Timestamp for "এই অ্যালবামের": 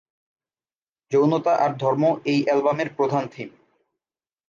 2.25-2.89